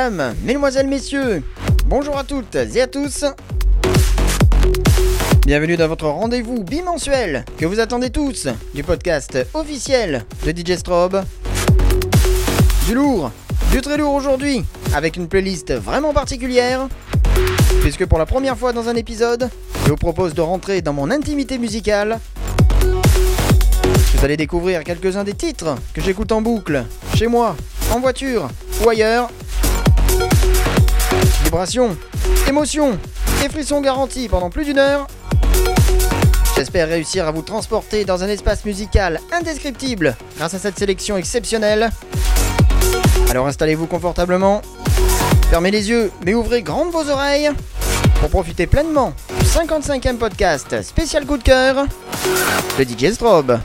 [0.00, 1.42] Mesdames, Mesdemoiselles, Messieurs,
[1.84, 3.26] bonjour à toutes et à tous.
[5.44, 11.22] Bienvenue dans votre rendez-vous bimensuel que vous attendez tous du podcast officiel de DJ Strobe.
[12.86, 13.30] Du lourd,
[13.72, 16.88] du très lourd aujourd'hui, avec une playlist vraiment particulière.
[17.82, 19.50] Puisque pour la première fois dans un épisode,
[19.84, 22.20] je vous propose de rentrer dans mon intimité musicale.
[24.14, 27.54] Vous allez découvrir quelques-uns des titres que j'écoute en boucle, chez moi,
[27.92, 28.48] en voiture
[28.82, 29.30] ou ailleurs,
[31.50, 31.96] Vibrations,
[32.46, 32.96] émotions
[33.44, 35.08] et garantis pendant plus d'une heure.
[36.54, 41.90] J'espère réussir à vous transporter dans un espace musical indescriptible grâce à cette sélection exceptionnelle.
[43.30, 44.62] Alors installez-vous confortablement,
[45.50, 47.50] fermez les yeux mais ouvrez grandes vos oreilles
[48.20, 51.84] pour profiter pleinement du 55e podcast spécial coup de cœur
[52.78, 53.58] de DJ Strobe.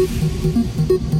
[0.00, 1.19] フフフ。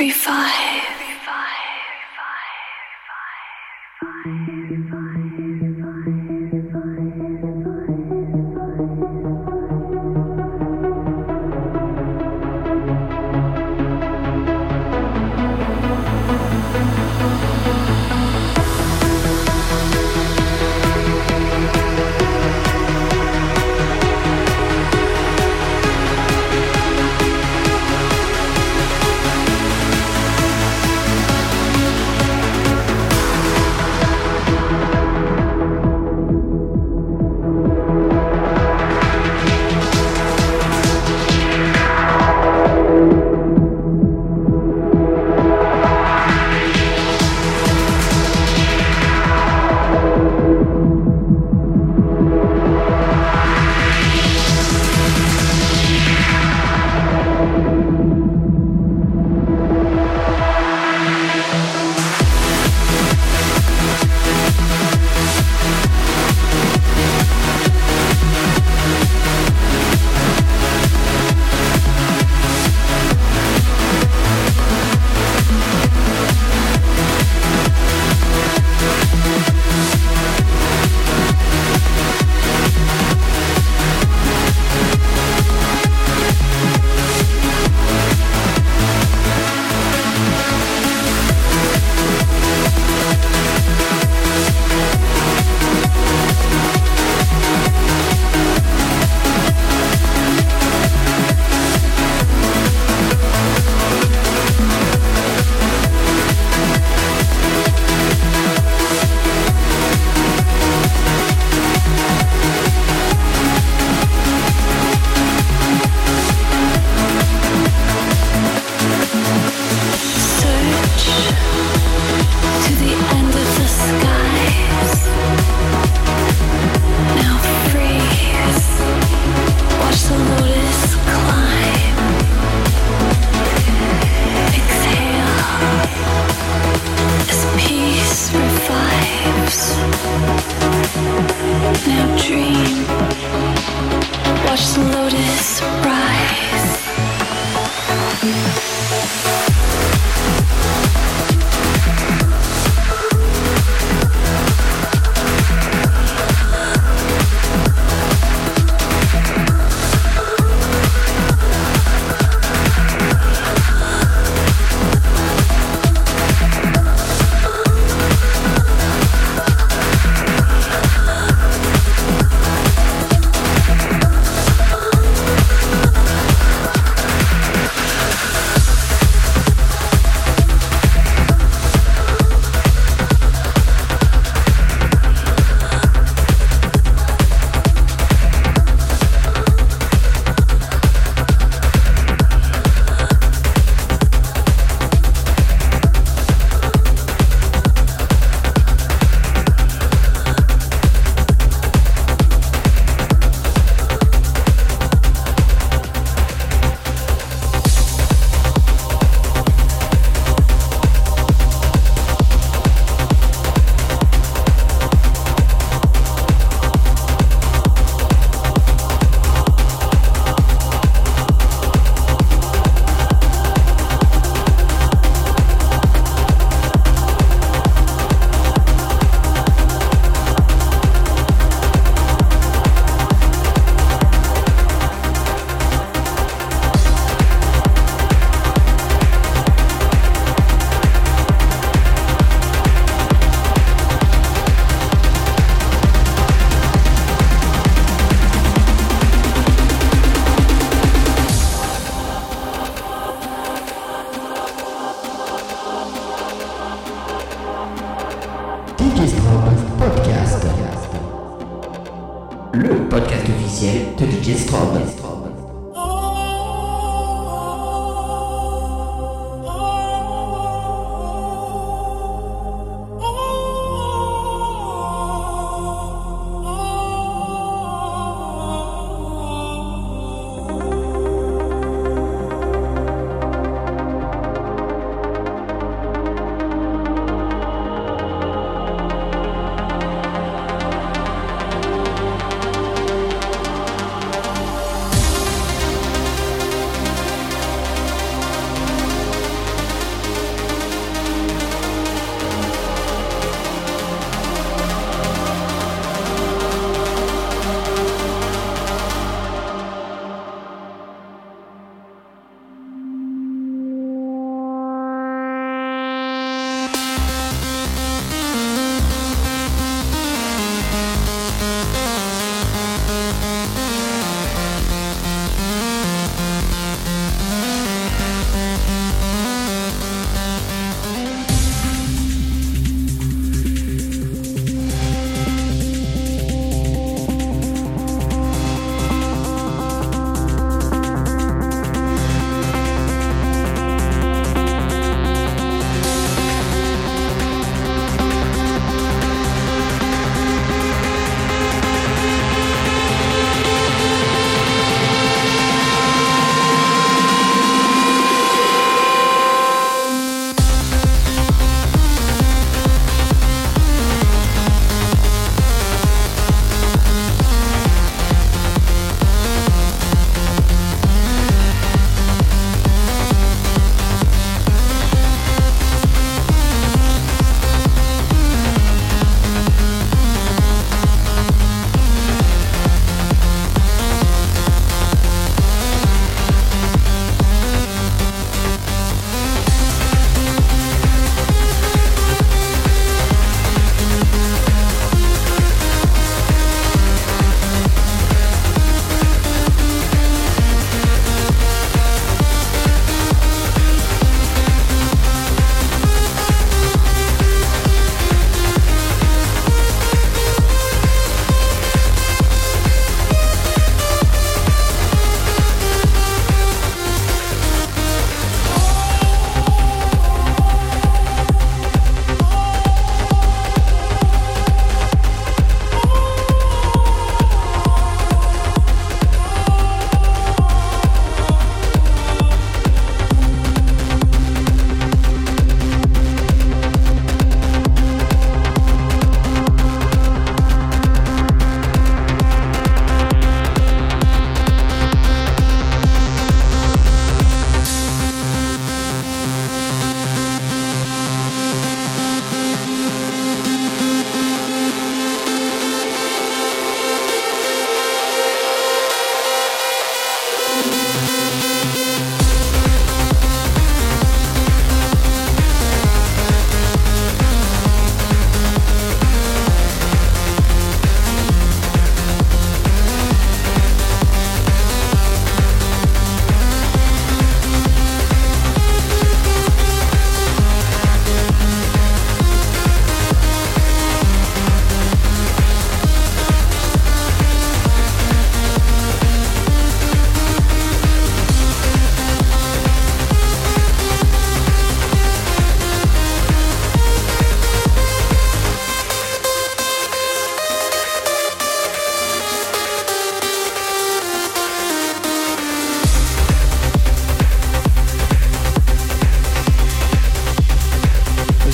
[0.00, 0.69] refined.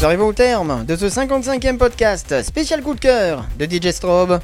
[0.06, 4.38] Arrivons au terme de ce 55e podcast spécial coup de cœur de DJ Strobe.